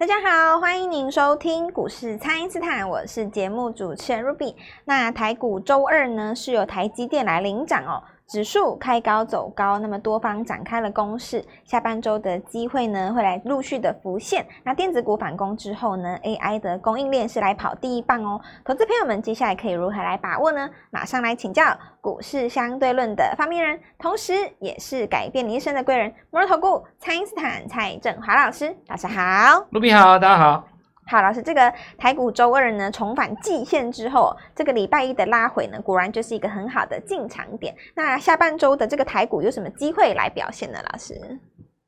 [0.00, 4.54] 大家好，欢迎您收听股市蔡因斯坦，我是节目主持人 Ruby。
[4.84, 8.04] 那台股周二呢，是由台积电来领涨哦。
[8.28, 14.46] 指数开高走高，那么多方展开了攻势，下半周的机会呢会来陆续的浮现。
[14.62, 18.38] 那电子股反攻之后呢，AI 的供应链是来跑第一棒哦。
[18.66, 20.68] 投资朋友们，接下来可以如何来把握呢？
[20.90, 21.64] 马上来请教
[22.02, 28.76] 股市相对论的发明人，同时也是改变你一生的贵人——摩尔投顾蔡因斯坦蔡振华老师。
[28.88, 30.77] 老师好，卢比好，大家好。
[31.10, 37.74] 好，老师，这个台股周二呢重返季线之后，这个礼拜一的拉回呢，果然就是一个很好的进场点。
[37.94, 40.78] 那下半周的这个台股有什么机会来表现呢？
[40.92, 41.14] 老师，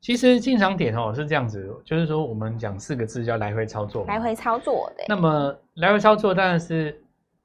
[0.01, 4.03] 其实进场点哦是这样子，就是说我们讲四个字叫来回操作。
[4.07, 5.03] 来回操作的。
[5.07, 6.99] 那么来回操作当然是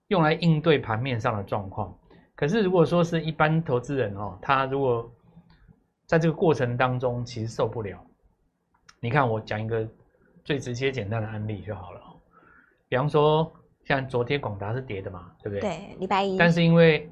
[0.09, 1.95] 用来应对盘面上的状况。
[2.35, 5.07] 可是如果说是一般投资人哦，他如果
[6.07, 7.99] 在这个过程当中其实受不了，
[8.99, 9.87] 你看我讲一个。
[10.47, 12.01] 最直接简单的案例就好了，
[12.89, 13.53] 比方说
[13.85, 15.61] 像昨天广达是跌的嘛，对不对？
[15.61, 16.39] 对，礼拜一。
[16.39, 17.11] 但是因为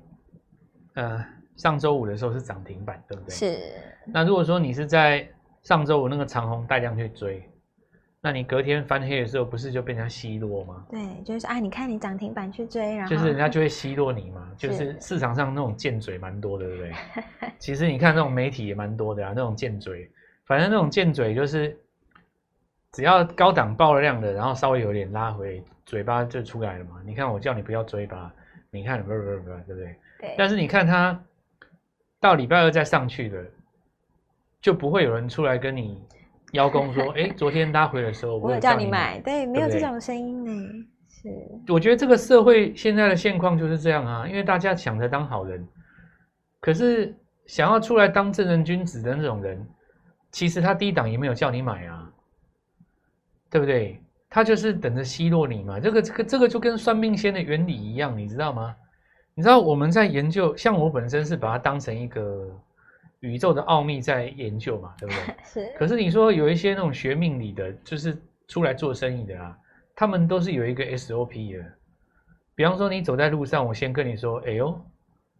[0.94, 1.22] 呃
[1.56, 3.34] 上周五的时候是涨停板，对不对？
[3.34, 3.58] 是。
[4.06, 5.28] 那如果说你是在
[5.62, 7.42] 上周五那个长虹带量去追，
[8.20, 10.86] 那你隔天翻黑的时候不是就被人家奚落吗？
[10.88, 16.92] 对，就是啊，你看你涨停板去追，然后就是人家就会奚落你嘛， 就是市场上那种贱嘴蛮多的，对不对？
[17.58, 20.08] 其实你看那种媒体也蛮多的啊，那种贱嘴，
[20.46, 21.76] 反正那种贱嘴就是。
[22.94, 27.02] 只要高档爆了量的，然后稍微有点拉回，嘴巴就出来了嘛。
[27.04, 28.32] 你看我叫你不要追吧，
[28.70, 29.96] 你看不不不不，对不对？
[30.20, 30.34] 对。
[30.38, 31.20] 但是你看它
[32.20, 33.44] 到礼拜二再上去的，
[34.60, 36.00] 就不会有人出来跟你
[36.52, 40.52] 邀功说， 哎，昨天拉回的时候我有叫你买，对，没有这种声音呢。
[41.08, 41.28] 是。
[41.72, 45.66] 我觉得这个社会现在的现况就是这样啊，因为大家抢着当好人，
[46.60, 47.12] 可是
[47.46, 49.66] 想要出来当正人君子的那种人，
[50.30, 52.08] 其实他低档也没有叫你买啊。
[53.54, 54.00] 对不对？
[54.28, 55.78] 他就是等着奚落你嘛。
[55.78, 58.74] 这个、这个、这个就跟算命仙的原理一样，你知道吗？
[59.32, 62.50] 你知道我们在研究，像我本身是把它当成一个
[63.20, 65.36] 宇宙的奥秘在研究嘛，对不对？
[65.46, 65.72] 是。
[65.78, 69.56] 可是你说有一些那种学命理的，就是出来做生意的啊，
[69.94, 71.64] 他们都是有一个 SOP 的。
[72.56, 74.76] 比方说，你走在路上，我先跟你说：“哎呦，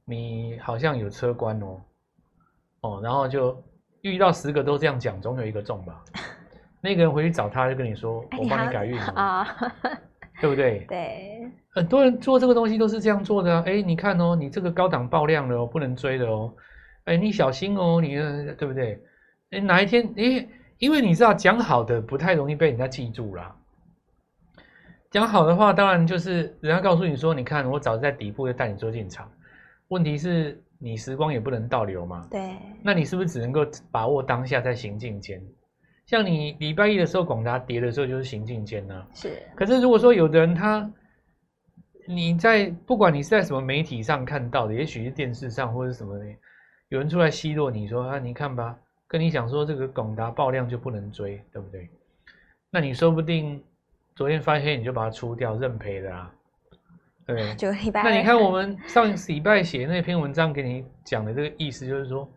[0.05, 1.83] 你好像有车关哦。”
[2.83, 3.61] 哦，然后就
[4.03, 6.05] 遇到十个都这样讲，总有一个中吧。
[6.85, 9.43] 那个人回去找他，就跟你说：“我帮你改运 啊，
[10.39, 13.63] 对不对？”对，很多人做这个东西都是这样做的啊。
[13.65, 16.53] 哎，你看哦，你这个高档爆量了哦，不能追的哦。
[17.05, 18.15] 哎，你小心哦，你
[18.59, 19.03] 对不对？
[19.53, 20.13] 哎，哪一天？
[20.19, 20.47] 哎，
[20.77, 23.57] 因为你知道讲好的不太容易被人家记住啦。
[25.11, 29.27] 讲好的话，当然就是人家告诉你说：“你看，我早在底部就带你做进场。”
[29.89, 32.29] 问题是你时光也不能倒流嘛。
[32.31, 32.57] 对。
[32.83, 35.43] 那你是不是只能够把握当下，在行进间？
[36.07, 39.07] 像你礼拜一的时候，广达跌的时候就是行进间呢。
[39.15, 39.43] 是。
[39.55, 40.91] 可是如果说有的人他，
[42.07, 46.27] 你在不管你是在什么媒体上看到的，也许是电视上或者什么的，
[46.91, 48.79] 有人出来奚落你说啊，你看吧，
[49.09, 51.89] 跟你讲说这个广达爆量就不能追，对不对？
[52.71, 53.63] 那你说不定
[54.15, 56.35] 昨天翻黑你就把它出掉认赔的啊，
[57.25, 57.55] 对。
[57.57, 58.03] 就礼拜。
[58.03, 62.31] 那你看我们上礼拜写那篇文章给你讲的这个意思就是说。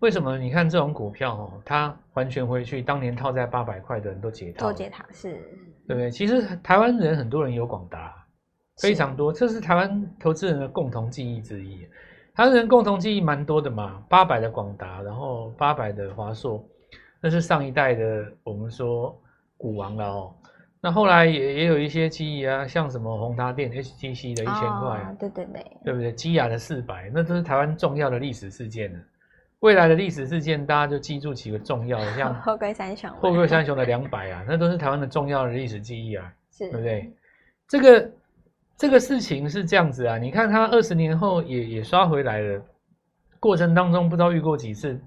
[0.00, 5.32] 为什么你看这种股票哦，它完全回去，当年套在八百块的人都解套，都解套是，
[5.86, 6.10] 对不对？
[6.10, 8.14] 其实台湾人很多人有广达，
[8.80, 11.86] 非常多，这是台湾投资人的共同记忆之一。
[12.34, 16.64] 台湾人共同记忆蛮多的嘛，八百的广达，然后八百的华硕，
[17.20, 19.20] 那是上一代的我们说
[19.56, 20.32] 股王了哦。
[20.80, 26.12] 那后来也也有一些记忆啊，像什么宏达电 HTC 的一千块，哦，对对对，对不对？
[26.12, 29.00] 基亚的四百，那都是台湾重要的历史事件呢。
[29.60, 37.12] 未来的历史事件，大家就记住几个重要的，像 货柜三雄，货柜三雄的两百啊，那都是台湾的重要的历史记忆啊， 是，对不对？
[37.66, 38.10] 这个
[38.76, 42.62] 这个事情是这样子啊，你看它二十年后也也刷回来了，
[43.40, 45.00] 过程当中不知道遇过几次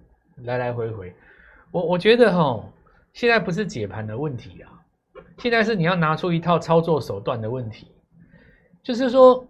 [0.43, 1.15] 来来回回，
[1.71, 2.61] 我我觉得哈，
[3.13, 4.67] 现在不是解盘的问题啊，
[5.37, 7.89] 现在是你要拿出一套操作手段的问题，
[8.83, 9.47] 就是说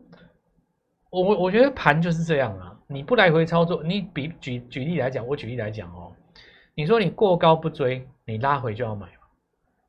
[1.09, 2.70] 我，我我觉得盘就是这样啊。
[2.91, 6.11] 你不来回操作，你比举举例来讲，我举例来讲哦，
[6.75, 9.07] 你说你过高不追，你拉回就要买，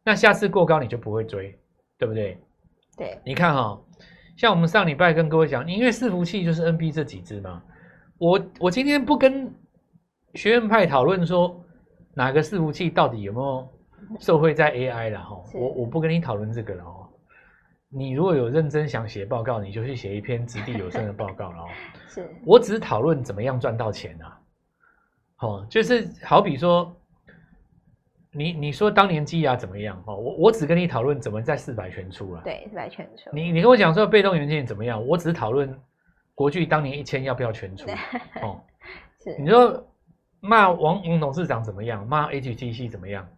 [0.04, 1.58] 那下次过高你就不会追，
[1.98, 2.38] 对不对？
[2.96, 3.84] 对，你看哈、哦，
[4.36, 7.62] 像我们上礼拜跟各位讲，因为伺服器就是 NB 这几只嘛，
[8.18, 9.52] 我我今天不跟
[10.34, 11.64] 学院派讨论说
[12.14, 13.68] 哪个伺服器到底有没有
[14.20, 17.08] 受惠在 AI 了哈，我我不跟你讨论这个了哦。
[17.94, 21.68] 你如果有认真想写报告，你就去写一篇掷地有声的报告了哦。
[22.08, 24.40] 是，我只是讨论怎么样赚到钱啊。
[25.40, 26.94] 哦，就是好比说，
[28.32, 30.02] 你你说当年基亚怎么样？
[30.06, 32.40] 哦，我我只跟你讨论怎么在四百全出了。
[32.42, 33.28] 对，四百全出。
[33.32, 35.04] 你你跟我讲说被动元件怎么样？
[35.06, 35.78] 我只是讨论
[36.34, 37.90] 国巨当年一千要不要全出。
[38.40, 38.58] 哦，
[39.22, 39.36] 是。
[39.38, 39.86] 你说
[40.40, 42.06] 骂王王董事长怎么样？
[42.06, 43.28] 骂 HTC 怎么样？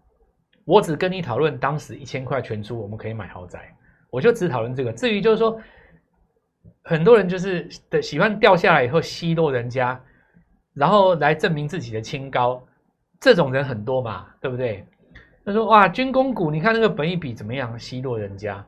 [0.65, 3.75] 我只跟你讨论当时一千块全出，我们可以买豪宅。
[4.15, 4.93] 我就只讨论这个。
[4.93, 5.61] 至于就是说，
[6.85, 10.01] 很多人就是的喜欢掉下来以后奚落人家，
[10.73, 12.65] 然后来证明自己的清高。
[13.21, 14.87] 这种人很多嘛，对不对？
[15.45, 17.77] 他说：“哇，军工股，你看那个本益比怎么样？
[17.79, 18.65] 奚落人家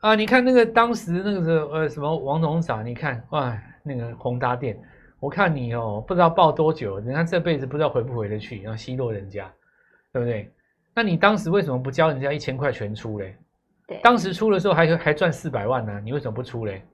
[0.00, 0.14] 啊！
[0.14, 4.80] 你看那个当时那个是呃什么王总长，你看哇，那个宏达电，
[5.20, 9.52] 我看你哦，不知道抱多久，人家这辈子不知道回不回得去，然后奚落人家，
[10.12, 10.50] 对不对？
[10.94, 13.36] 那你当时为什么不教人家一千块全出嘞？
[13.88, 16.84] 对，当时出的时候还还赚四百万呢，你为什么不出嘞？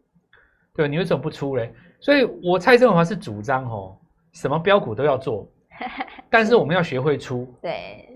[0.75, 1.75] 对，你为什么不出嘞？
[2.01, 3.99] 所以我蔡正华是主张哦，
[4.33, 5.47] 什么标股都要做。
[6.31, 8.09] ”但是我们要学会出，对，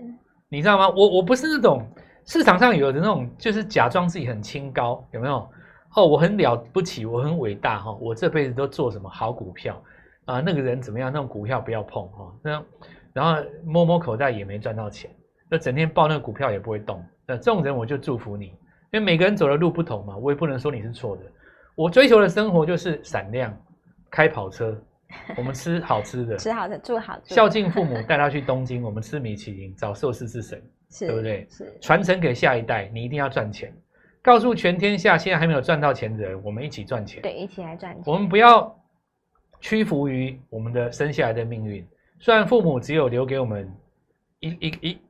[0.47, 0.89] 你知道吗？
[0.89, 1.85] 我我不是那种
[2.25, 5.49] 市场上有的那种，就是假装自己很清高，有没有？
[5.95, 9.81] 哦，我很了不起，我很伟大哈，我这辈子都做什么好股票
[10.25, 10.39] 啊？
[10.39, 11.11] 那个人怎么样？
[11.11, 12.33] 那种股票不要碰哈。
[12.43, 12.63] 那
[13.11, 15.09] 然后摸摸口袋也没赚到钱，
[15.49, 17.03] 那整天抱那个股票也不会动。
[17.25, 18.53] 那这种人我就祝福你，
[18.91, 21.23] 因为每个人走的路不同嘛，我也不能说你是错的。
[21.75, 23.55] 我追求的生活就是闪亮，
[24.09, 24.79] 开跑车。
[25.35, 28.83] 我们吃好吃的，吃好的，住好，孝敬父母， 带他去东京。
[28.83, 31.47] 我们吃米其林，找寿司之神，是对不对？
[31.49, 33.73] 是传承给下一代，你一定要赚钱。
[34.21, 37.23] 告诉全天下现在还没有赚到钱的人，我们一起赚钱。
[37.23, 38.03] 对，一起来赚钱。
[38.05, 38.71] 我们不要
[39.61, 41.83] 屈服于我们的生下来的命运。
[42.19, 43.67] 虽然父母只有留给我们
[44.41, 45.01] 一一一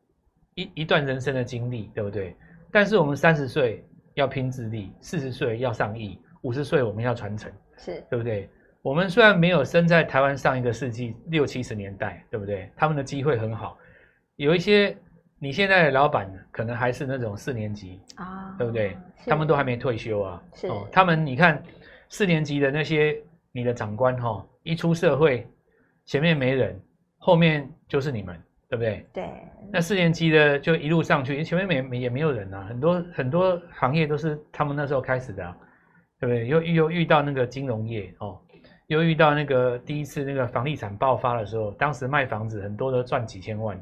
[0.56, 2.34] 一一段人生的经历，对不对？
[2.72, 8.50] 但是我们三十岁要拼智力，四十岁要上亿，五十岁我们要传承，是对不对？
[8.82, 12.72] 我们虽然没有生在台湾上一个世纪六七十年代，对不对？
[12.76, 13.78] 他们的机会很好，
[14.38, 14.96] 有一些
[15.38, 18.98] 你现在的老板可能还是那种四年级啊，对不对？
[19.26, 20.42] 他们都还没退休啊。
[20.54, 21.62] 是哦，他们你看
[22.08, 23.22] 四年级的那些
[23.52, 25.46] 你的长官哈，一出社会
[26.06, 26.80] 前面没人，
[27.18, 29.06] 后面就是你们，对不对？
[29.12, 29.30] 对。
[29.72, 35.58] 那四年级的就一路上去，前面没没也没有人啊，很多很多行业都是他们那时候开始的啊，
[36.20, 36.48] 对不对？
[36.48, 38.40] 又又遇到那个金融业哦。
[38.88, 43.80] 又遇到那个第一次那个房地产爆发的时候，当时卖房子很多都赚几千万，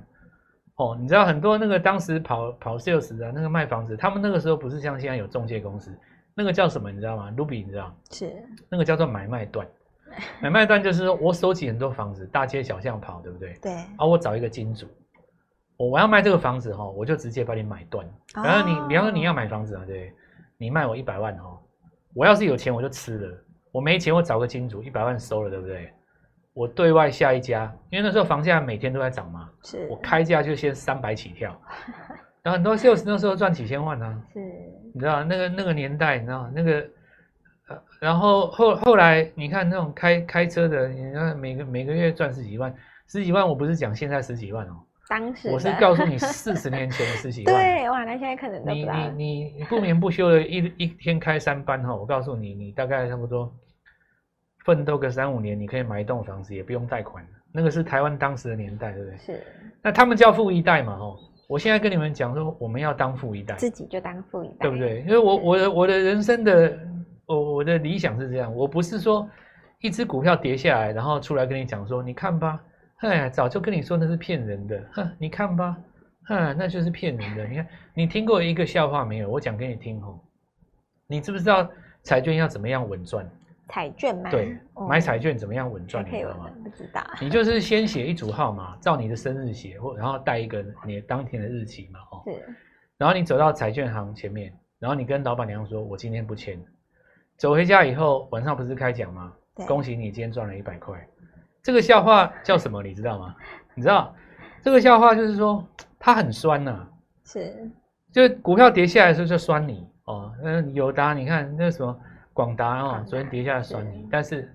[0.75, 5.97] 哦，你知道很多那个当时跑跑 sales 啊，那个卖房子，他们那个时候不是像现在有中介公司，
[6.35, 7.95] 那个叫什么你知道吗？Ruby 你知道？
[8.11, 8.33] 是，
[8.69, 9.65] 那个叫做买卖段，
[10.41, 13.53] 买卖段就是说我收集很多房子，大街小巷跑，对不对？
[13.61, 13.73] 对。
[13.97, 14.87] 啊，我找一个金主，
[15.77, 18.07] 我我要卖这个房子哈，我就直接把你买断。
[18.35, 20.13] 然后你，比方说你要买房子啊，对，
[20.57, 21.59] 你卖我一百万哈，
[22.13, 23.37] 我要是有钱我就吃了。
[23.71, 25.91] 我没钱，我找个金主，一百万收了，对不对？
[26.53, 31.55] 我对外下一家，因为那时候房价每天都在涨嘛，是我开价就先三百起跳，
[32.41, 34.39] 然后很多 sales 那时候赚几千万呢、啊，是，
[34.91, 36.87] 你知道那个那个年代，你知道那个，呃，
[37.99, 42.73] 然后后后来你看那种开开车的，你看每个每个月赚十几万，
[43.07, 44.77] 十几万我不是讲现在十几万哦。
[45.09, 47.45] 当时我是告诉你四十年前的事情。
[47.45, 53.49] 对，哇，那现在可能你你你你不眠不休的一一天开三班哈，我告诉你，你大概差不多
[54.65, 57.25] 奋斗个三五年，你可以买一栋房子，也不用贷款。
[57.53, 59.17] 那个是台湾当时的年代，对不对？
[59.17, 59.43] 是。
[59.81, 60.93] 那他们叫富一代嘛？
[60.93, 64.99] 哦，我现在跟你们讲说，我们要当富一代，自己就当富一代，对不对？
[65.03, 66.77] 因为我我的我的人生的
[67.27, 69.29] 我我的理想是这样，我不是说
[69.81, 72.59] 一只股票跌下来，然后出来跟你讲说，你看吧。
[72.97, 75.77] 哎呀，早就跟你说那是骗人的，哼，你看吧，
[76.25, 77.45] 哼，那就是骗人的。
[77.45, 79.29] 你看，你听过一个笑话没有？
[79.29, 80.19] 我讲给你听哦。
[81.05, 81.69] 你知不知道
[82.01, 83.29] 彩券要怎么样稳赚？
[83.69, 84.31] 彩券吗？
[84.31, 84.57] 对，
[84.89, 86.03] 买彩券怎么样稳赚？
[86.03, 86.49] 你知道吗？
[86.63, 87.05] 不知道。
[87.21, 92.23] 你就是先写一组号码，照你的生日写，或然后带一个你当天的日期嘛，哦。
[92.25, 92.31] 是。
[92.97, 96.59] 然后你走到彩券行前面，然后你跟老板娘说：“我今天不签。”
[97.37, 99.31] 走回家以后，晚上不是开奖吗？
[99.67, 101.07] 恭喜你今天赚了一百块。
[101.61, 102.81] 这个笑话叫什么？
[102.81, 103.35] 你知道吗？
[103.75, 104.15] 你知道
[104.63, 105.63] 这个笑话就是说
[105.99, 106.89] 它很酸呐、啊，
[107.25, 107.71] 是，
[108.11, 110.33] 就股票跌下来的时候就酸你哦。
[110.43, 111.95] 嗯，友达你看那什么
[112.33, 114.51] 广达哦，昨天跌下来酸你，但是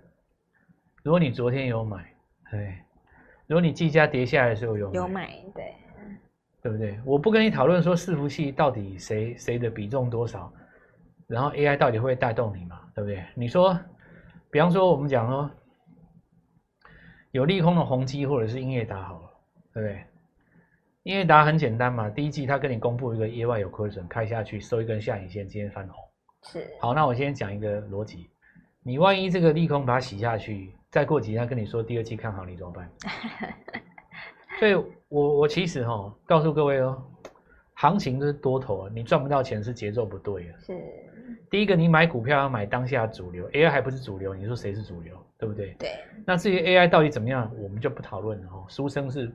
[1.04, 2.04] 如果你昨天有买，
[2.50, 2.78] 对，
[3.46, 5.74] 如果你计价跌下来的时候有买有买，对，
[6.62, 6.98] 对不对？
[7.04, 10.52] 我不跟你讨论说伺服器到底谁谁的比重多少，
[11.32, 12.80] 然后 AI 到底会带动你嘛？
[12.94, 13.24] 对不对？
[13.34, 13.78] 你说，
[14.50, 15.50] 比方说我们讲说。
[17.32, 19.30] 有利空的宏基或者是英业达好了，
[19.72, 20.04] 对不对？
[21.04, 25.96] 英业达很简单嘛，第一季他跟你公布一个业外有亏损，开下去收一根下影线，今天翻红。
[26.42, 26.70] 是。
[26.78, 28.28] 好，那我先讲一个逻辑，
[28.82, 32.90] 你万一这个利空把它洗下去，再过几天跟你说第二季看好，你怎么办？
[34.60, 34.74] 所以
[35.08, 37.02] 我我其实哈、哦、告诉各位哦，
[37.76, 40.58] 行情都是多头，你赚不到钱是节奏不对啊。
[40.58, 40.74] 是。
[41.50, 45.74] 第一个，你买股票要买当下主流，AI 还不是主流，你说谁是主流，对不对？
[45.78, 45.90] 对。
[46.26, 48.64] 那至于 AI 到底怎么样，我们就不讨论了哦。
[48.68, 49.32] 书生是，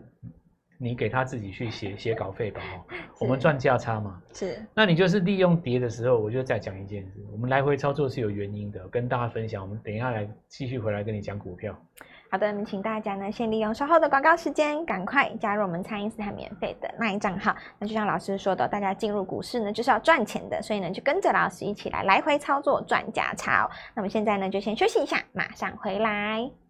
[0.78, 2.86] 你给他自己去写写稿费吧哈。
[3.20, 4.22] 我们赚价差嘛。
[4.34, 4.58] 是。
[4.74, 9.62] 那你就是利用跌的时候，我就再讲一件事，我们来回操作是有原因的，跟大家分享。
[9.62, 11.78] 我们等一下来继续回来跟你讲股票。
[12.30, 17.56] 好的，我们请大家呢，先利用稍后的广告时间，赶快加入我们蔡因斯坦免费的那一账号。
[17.80, 23.72] 那就像老师说的，大家进入股市呢，就是要赚钱的，所以呢，就跟着老师一起来来回操作赚价差哦。
[23.96, 26.67] 那么现在呢，就先休息一下，马上回来。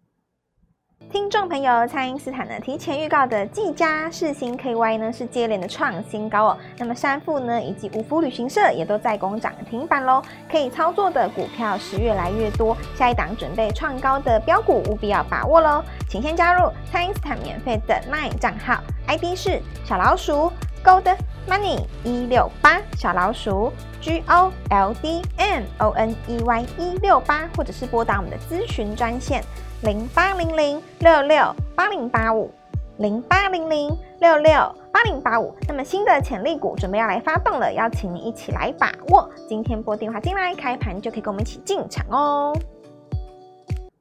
[1.10, 6.58] 听众朋友，蔡因斯坦呢提前预告的技嘉、世芯 KY 呢是接连的创新高哦。
[6.76, 10.22] 那么三富呢以及五福旅行社也都在攻涨停板喽。
[10.50, 15.82] 可以操作的股票是越来越多，下一档准备创高的标股务必要把握喽。
[16.10, 20.52] 请先加入蔡因斯坦免费的 LINE 账号，ID 是小老鼠
[20.84, 21.16] Gold
[21.48, 29.42] Money 一六八，小老鼠 G O L D M O N E Y 一六八，或者是拨打我们的咨询专线。
[29.82, 32.50] 零八零零六六八零八五，
[32.96, 34.52] 零八零零六六
[34.92, 35.54] 八零八五。
[35.68, 39.30] 那么新的潜力股准备要来发动了，邀请你一起来把握。
[39.48, 42.52] 今天拨电话进来，开盘就可以跟我们一起进场哦。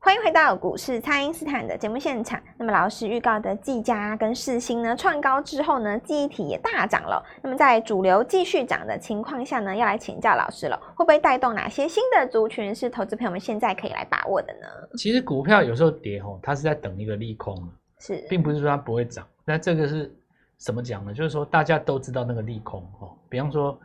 [0.07, 2.41] 欢迎回到股市，蔡因斯坦的节目现场。
[2.55, 7.21] 那么老师预告的技嘉跟世星呢，创高之后呢，记忆体也大涨了。
[7.41, 14.67] 那么在主流继续涨的情况下呢，要来请教老师了，会不会带动哪些新的族群是投资朋友们现在可以来把握的呢？
[14.97, 17.61] 其实股票有时候跌吼，它是在等一个利空，
[17.99, 19.27] 是，并不是说它不会涨。
[19.43, 20.09] 那这个是
[20.55, 21.13] 怎么讲呢？
[21.13, 23.77] 就是说大家都知道那个利空哦，比方说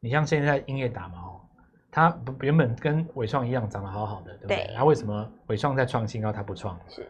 [0.00, 1.18] 你像现在英业达嘛
[1.90, 4.74] 它原本跟伟创一样长得好好的，对不对？
[4.76, 6.78] 它为什么伟创在创新高，它不创？
[6.88, 7.06] 是。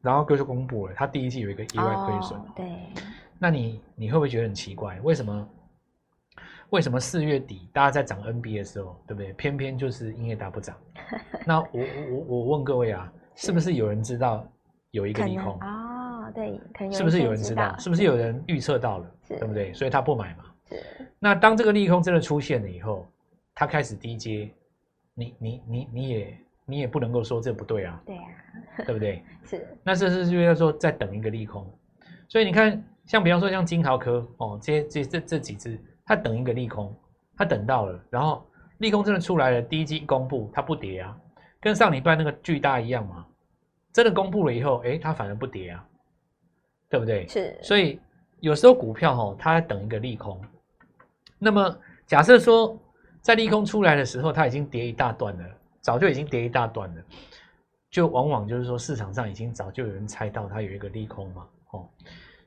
[0.00, 2.40] 然后就公布了，它第一季有一个意外亏损。
[2.54, 2.66] 对。
[3.38, 4.98] 那你你会不会觉得很奇怪？
[5.00, 5.48] 为什么？
[6.70, 9.32] 为什么四月底大家在涨 NB 的时候，对不对？
[9.32, 10.76] 偏偏就是英业达不涨。
[11.46, 14.46] 那我我我我问各位啊，是不是有人知道
[14.90, 15.58] 有一个利空？
[15.60, 16.60] 哦，对，
[16.92, 17.74] 是不是有人知道？
[17.78, 19.10] 是不是有人预测到了？
[19.28, 19.72] 对不对？
[19.72, 20.44] 所以他不买嘛。
[20.68, 21.10] 是。
[21.18, 23.10] 那当这个利空真的出现了以后，
[23.58, 24.48] 他开始低接，
[25.14, 28.24] 你你你你也你也不能够说这不对啊，对啊，
[28.86, 29.20] 对不对？
[29.44, 31.68] 是，那这是就要说再等一个利空，
[32.28, 36.94] 所以你看，像比方说像金豪科哦，这些这这这几只，它等一个利空，
[37.36, 38.46] 它等到了，然后
[38.78, 41.18] 利空真的出来了，第一公布它不跌啊，
[41.60, 43.26] 跟上礼拜那个巨大一样嘛，
[43.92, 45.84] 真的公布了以后，哎，它反而不跌啊，
[46.88, 47.26] 对不对？
[47.26, 47.98] 是，所以
[48.38, 50.40] 有时候股票哦，它在等一个利空，
[51.40, 52.80] 那么假设说。
[53.28, 55.44] 在利空出来的时候，它已经跌一大段了，
[55.82, 57.02] 早就已经跌一大段了，
[57.90, 61.86] 就往往就是说市场上已经早就有人猜到它有一个利空嘛，哦，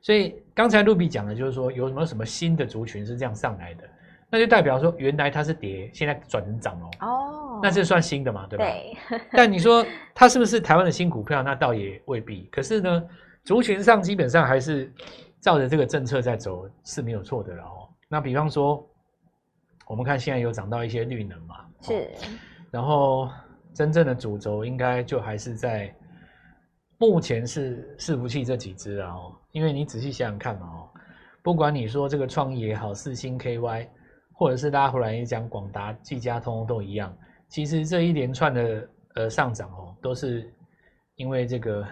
[0.02, 3.84] 所以刚才露比讲的就是说有什么什么新的族群是这样上来的，
[4.28, 8.66] 那就代表说原来它是跌，现在转成涨哦，哦，那这算新的嘛，对吧？
[8.66, 8.98] 对。
[9.34, 9.86] 但你说
[10.16, 11.44] 它是不是台湾的新股票？
[11.44, 12.50] 那倒也未必。
[12.52, 13.04] 可是呢，
[13.44, 14.92] 族群上基本上还是
[15.42, 17.88] 照着这个政策在走是没有错的了哦。
[18.10, 18.84] 那比方说。
[19.92, 22.10] 我们看现在有涨到一些绿能嘛，是，
[22.72, 23.30] 然后
[23.74, 25.94] 真正的主轴应该就还是在
[26.98, 30.90] 目前是伺服器这几只啊，哦，因为你仔细想想看嘛，哦，
[31.44, 33.86] 不管你说这个创意也好，四星 KY，
[34.32, 37.14] 或者是大家回来一讲广达、技嘉，通通都一样，
[37.50, 40.50] 其实这一连串的呃上涨哦，都是
[41.16, 41.86] 因为这个。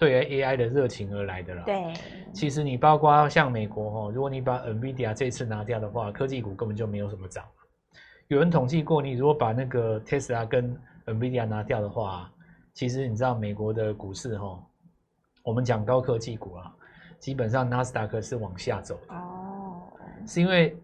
[0.00, 1.62] 对于 AI 的热情而来的啦。
[1.66, 1.92] 对，
[2.32, 7.44] 其实你包括像美国哦，如果你把 NVIDIA 这次拿掉的话，科技股根本就没有什么涨。
[8.28, 12.32] 有人统计过，你如果把那个 Tesla 跟 NVIDIA 拿掉的话，
[12.72, 14.58] 其实你知道美国的股市哈，
[15.44, 16.74] 我们讲高科技股啊，
[17.18, 19.14] 基本上纳斯达克是往下走的。
[19.14, 19.82] 哦，
[20.26, 20.74] 是因为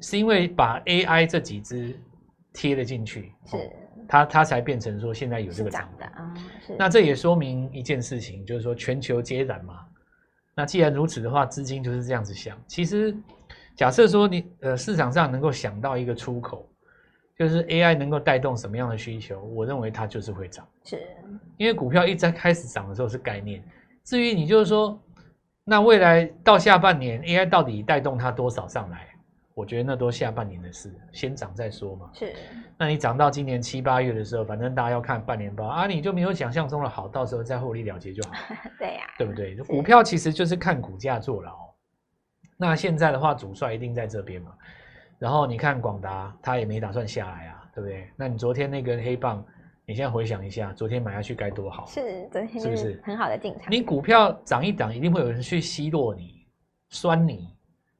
[0.00, 1.96] 是因为把 AI 这几只
[2.52, 3.32] 贴了进去。
[3.46, 3.56] 是。
[4.08, 6.34] 它它才变成说现在有这个涨的啊，
[6.66, 6.74] 是。
[6.78, 9.84] 那这也说明一件事情，就是说全球皆然嘛。
[10.54, 12.58] 那既然如此的话，资金就是这样子想。
[12.66, 13.14] 其实
[13.76, 16.68] 假设说你呃市场上能够想到一个出口，
[17.38, 20.66] 就是 AI 能够带动什么样的需求，我认为它就是会涨。
[20.84, 20.98] 是。
[21.58, 23.62] 因为股票一在开始涨的时候是概念，
[24.04, 25.00] 至于你就是说，
[25.64, 29.06] 那未来到下半年 AI 到底带动它多少上来？
[29.58, 32.08] 我觉得那都下半年的事，先涨再说嘛。
[32.14, 32.32] 是，
[32.78, 38.30] 那你涨到今年七八月的时候，反正大家要看半年报啊，你就没有想象中的好，到时候再获利了结就好。
[38.78, 39.56] 对呀、啊，对不对？
[39.64, 41.74] 股票其实就是看股价做了哦。
[42.56, 44.54] 那现在的话，主帅一定在这边嘛。
[45.18, 48.08] 然后你看广达，他也没打算下来啊，对不对？
[48.14, 49.44] 那你昨天那根黑棒，
[49.84, 51.84] 你现在回想一下，昨天买下去该多好？
[51.86, 53.72] 是，昨天是不是很好的进场？
[53.72, 56.46] 你股票涨一涨，一定会有人去奚落你、
[56.90, 57.57] 酸你。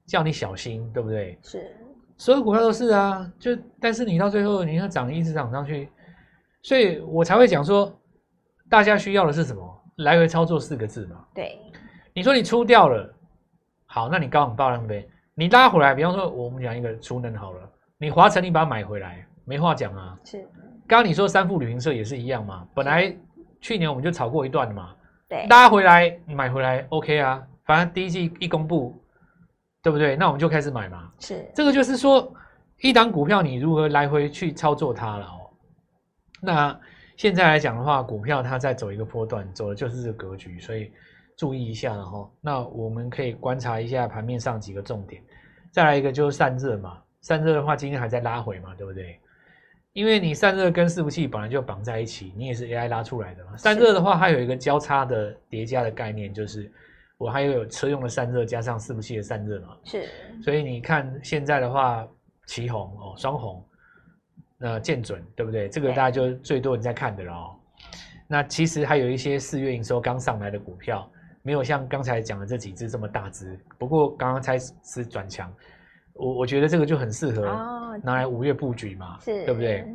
[0.09, 1.39] 叫你小心，对不对？
[1.43, 1.71] 是，
[2.17, 5.89] 所有股票都是啊，就但是你到最后你要涨，一直涨上去，
[6.63, 7.95] 所以我才会讲说，
[8.71, 9.83] 大家需要的是什么？
[9.97, 11.25] 来回操作四个字嘛。
[11.35, 11.59] 对，
[12.15, 13.15] 你说你出掉了，
[13.85, 17.61] 好，那你高很爆量呗，你拉回来，比方说我们讲一个储能好了，
[17.99, 20.19] 你华晨你把它买回来，没话讲啊。
[20.25, 20.41] 是，
[20.87, 23.15] 刚刚你说三富旅行社也是一样嘛，本来
[23.61, 24.95] 去年我们就炒过一段的嘛。
[25.29, 28.99] 对，拉回来买回来，OK 啊，反正第一季一公布，
[29.83, 30.17] 对不对？
[30.17, 31.11] 那我们就开始买嘛。
[31.19, 32.33] 是，这个就是说，
[32.81, 35.51] 一档股票你如何来回去操作它了哦。
[36.41, 36.81] 那
[37.17, 40.93] 现在来讲的话，股票它在走一个波段，走的就是这个格局，所以
[41.37, 42.31] 注意一下了哈。
[42.41, 45.23] 那我们可以观察一下盘面上几个重点。
[45.71, 49.19] 再来一个就是散热嘛，散热的话今天还在拉回嘛，对不对？
[49.95, 53.57] 因为你散热跟伺服器本来就绑在一起，你也是 AI 拉出来的嘛。
[53.57, 56.71] 散热的话，它有一个交叉的叠加的概念，就是
[57.19, 59.77] 我还有有车用的散热加上伺服器的散热嘛。
[59.85, 60.09] 是。
[60.43, 62.07] 所以你看现在的话，
[62.47, 63.63] 旗红哦，双红，
[64.57, 65.69] 那见准对不对？
[65.69, 67.55] 这个大家就最多人在看的了哦。
[68.27, 71.11] 那其实还有一些四月营收刚上来的股票，
[71.43, 75.53] 没有像刚才讲的这几只这么大只，不过刚刚开始转强。
[76.15, 77.47] 我我觉得这个就很适合
[78.03, 79.87] 拿来五月布局嘛，哦、对不对？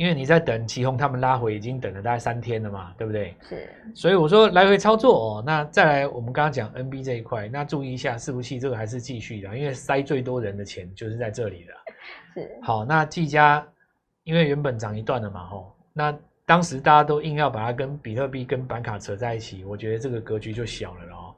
[0.00, 3.36] 因为你在等奇鋐他们拉回，已经等了大概三天了嘛，对不对？
[3.46, 3.68] 是。
[3.94, 11.74] 所以我说来回操作哦，那再来我们刚刚讲 NB 这一块，那注意一下伺服器这个还是继续的，因为塞最多人的钱就是在这里了。
[12.32, 12.50] 是。
[12.62, 13.62] 好，那技嘉
[14.24, 21.34] 因为原本涨一段了嘛，吼，那当时大家都硬要把它跟比特币跟板卡扯在一起，我觉得这个格局就小了哦。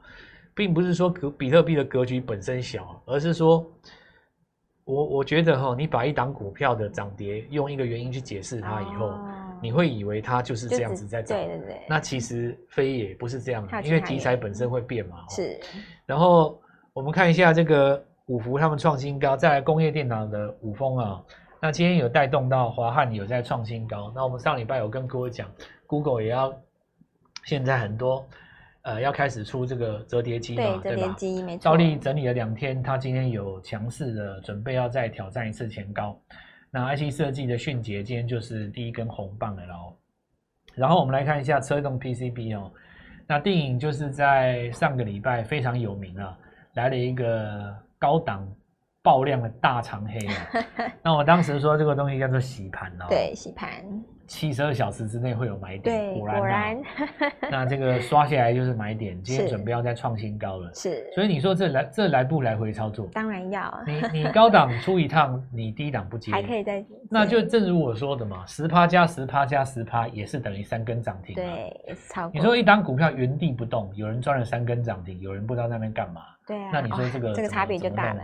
[0.55, 3.69] 并不是说格比特币的格局本身小，而是说，
[4.85, 9.19] 我我觉得哈，你把一档股票的涨跌用一个原因去解释它以后，哦、
[9.61, 11.81] 你会以为它就是这样子在涨，对对对。
[11.87, 15.25] 那其实非也不是这样，因为题材本身会变嘛。
[15.29, 15.59] 是。
[16.05, 21.23] 然后我们看一下这个五福他们创新高，再来工业电脑的五丰啊，
[21.61, 24.11] 那今天有带动到华汉有在创新高。
[24.13, 25.49] 那我们上礼拜有跟各位讲
[25.87, 26.53] ，Google 也要
[27.45, 28.27] 现在很多。
[28.83, 31.63] 呃，要开始出这个折叠机嘛，对，折叠机没错。
[31.63, 36.19] 照例整理了两天，它今天有强势的准备要再挑战一次前高。
[36.69, 39.95] 那 IC 设计的迅捷今天就是第一根红棒了喽。
[40.75, 42.71] 然后我们来看一下车用 PCB 哦，
[43.25, 46.37] 那电影就是在上个礼拜非常有名啊，
[46.73, 48.45] 来了一个高档
[49.01, 50.35] 爆量的大长黑啊。
[51.01, 53.81] 那我当时说这个东西叫做洗盘哦，对，洗盘。
[54.25, 56.81] 七十二小时之内会有买点，果然，果 然
[57.51, 61.05] 那这个刷下来就是买点，今天准备要再创新高了，是。
[61.13, 63.07] 所以你说这来这来不来回操作？
[63.13, 63.83] 当然要。
[63.85, 66.83] 你你高档出一趟，你低档不接，还可以再。
[67.09, 71.45] 那就正如我说的嘛，十趴加十趴加十趴也是等于三根涨停，对，
[71.87, 72.31] 也是超过。
[72.33, 76.21] 你说一档股票原地不动，有人赚了三根涨停，有人不知道那边干嘛？
[76.47, 76.69] 对啊。
[76.73, 78.21] 那你说这个、哦、这个差别就大了。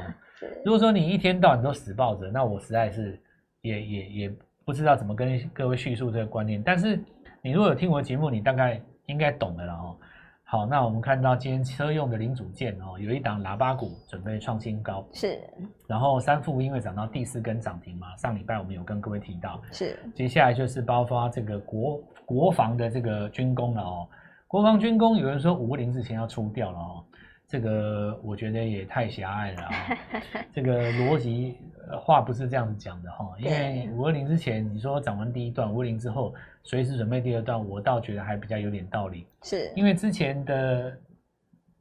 [0.63, 3.21] 如果说你一天到晚都死抱着，那我实在是
[3.61, 4.33] 也也也。
[4.69, 7.03] 不知道怎么跟各位叙述这个观念，但是
[7.41, 9.97] 你如果有听我的节目，你大概应该懂的了哦。
[10.43, 15.41] 好，那我们看到今天车用的零组件哦，有一档喇叭股准备创新高，是。
[15.87, 19.97] 然后三富因为涨到第四根涨停嘛，上礼拜我们有跟各位提到，是。
[20.13, 24.07] 接下来就是爆发这个国国防的这个军工了哦，
[24.45, 27.03] 国防军工有人说五二零之前要出掉了哦。
[27.49, 29.73] 这个我觉得也太狭隘了啊！
[30.53, 31.57] 这个逻辑
[31.99, 36.31] 话不是这样子讲的哈，因为五二零之前你说涨完第一段，五二零之后
[36.61, 39.25] 随时准备第二段，我倒觉得还比较有点道理。
[39.41, 40.97] 是因为之前的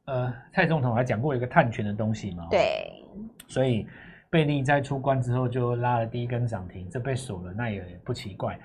[0.05, 2.47] 呃蔡总统还讲过一个探权的东西嘛？
[2.49, 2.91] 对，
[3.47, 3.85] 所以
[4.31, 8.59] 贝利在出关之后就拉了第一根涨停，这被锁了，那也不奇怪。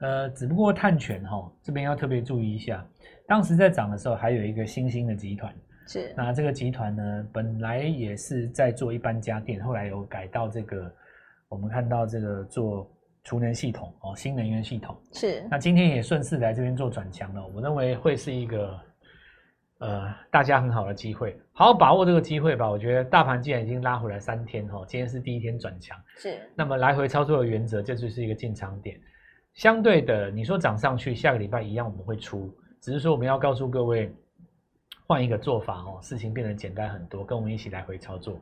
[0.00, 2.86] 呃，只不过探权哈这边要特别注意一下，
[3.26, 5.50] 当时在涨的时候还有一个新兴的集团。
[5.86, 10.90] 是，那这个集团呢，本来也是在做一般家电，后来有改到这个，
[11.48, 12.90] 我们看到这个做
[13.24, 14.96] 储能系统哦，新能源系统。
[15.12, 18.78] 是，那今天也顺势来这边做转强了，我认为会是一个
[19.78, 22.70] 呃大家很好的机会，好好把握这个机会吧。
[22.70, 28.98] 我觉得大盘既然已经拉回来三天哈，今天是第一天转强，是，那么来回操作的原则，这就是一个进场点。
[29.54, 34.14] 相对的，你说涨上去，下个礼拜一样我们会出，只是说我们要告诉各位。
[35.06, 38.40] 换一个做法哦，事情变得简单很多，跟我们一起来回操作。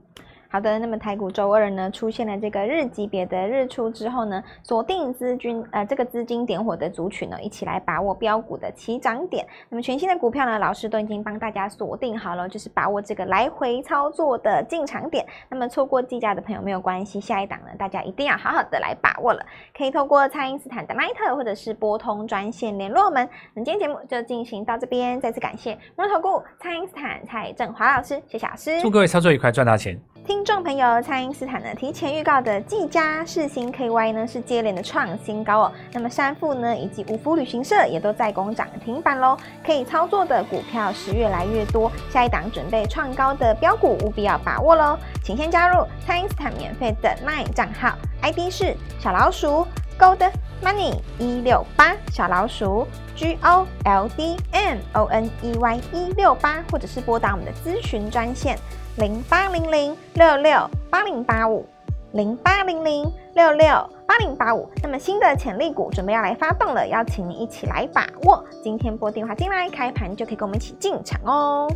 [0.52, 9.46] 好的，那么台股周二呢，出现了这个日级别的日出之后呢，锁定资金呃这个资金点火的族群呢，一起来把握标股的起涨点。
[9.68, 15.24] 那么全新的股票呢，老师都已经帮大家锁定好了，就是把握这个来回操作的进场点。
[15.48, 19.46] 那么错过计价的朋友没有关系，下一档呢，大家一定要好好的来把握了。
[19.72, 23.28] 可以透过蔡因斯坦的 LINE 或者是拨通专线联络我们。
[23.54, 29.96] 那今天节目就进行到这边，再次感谢摩尔投顾蔡因斯坦蔡振华老师，谢谢老师，祝各位操作愉快，赚大钱。
[30.30, 35.72] 听众朋友，蔡因斯坦呢提前预告的技嘉、世芯 KY 呢是接连的创新高哦。
[35.92, 39.36] 那么三富呢以及五福旅行社也都在攻涨停板喽。
[39.66, 44.96] 可以操作的股票是越来越多，下一档准备创高的标股务必要把握喽。
[45.24, 49.66] 请先加入蔡因斯坦免费的 LINE 账号，ID 是小老鼠
[49.98, 50.30] Gold
[50.62, 58.56] Money 一六八小老鼠 G O L D M O N E Y 一六八，或者是拨打我们的咨询专线。
[59.00, 61.66] 零八零零六六八零八五，
[62.12, 63.66] 零八零零六六
[64.06, 64.68] 八零八五。
[64.82, 68.44] 那么新的潜力股准备要来发动了，邀请你一起来把握。
[68.62, 71.66] 今天拨电话进来，开盘就可以跟我们一起进场哦。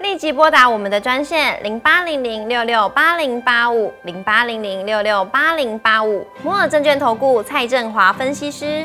[0.00, 6.26] 立即拨打我们的专线零八零零六六八零八五，零八零零六六八零八五。
[6.42, 8.84] 摩尔证券投顾蔡振华分析师。